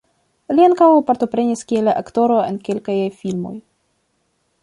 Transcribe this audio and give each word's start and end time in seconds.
Li 0.59 0.63
ankaŭ 0.67 0.87
partoprenis 1.09 1.61
kiel 1.73 1.91
aktoro 1.93 2.39
en 2.47 2.59
kelkaj 2.69 2.97
filmoj. 3.21 3.55